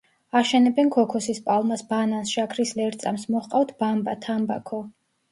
აშენებენ 0.39 0.87
ქოქოსის 0.93 1.41
პალმას, 1.49 1.83
ბანანს, 1.91 2.31
შაქრის 2.37 2.71
ლერწამს, 2.79 3.25
მოჰყავთ 3.35 3.75
ბამბა, 3.83 4.17
თამბაქო. 4.27 4.81